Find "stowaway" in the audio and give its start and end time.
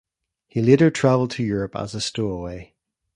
2.01-2.73